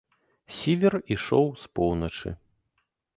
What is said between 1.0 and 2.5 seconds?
ішоў з поўначы.